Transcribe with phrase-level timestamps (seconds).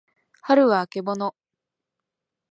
[0.41, 1.35] はるはあけぼの